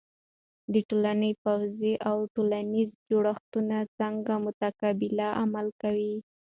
د 0.73 0.75
ټولنې 0.89 1.31
پوځی 1.43 1.93
او 2.09 2.17
ټولنیزې 2.35 2.95
جوړښتونه 3.09 3.77
څنګه 3.97 4.33
متقابل 4.45 5.15
عمل 5.41 5.67
کوي؟ 5.81 6.13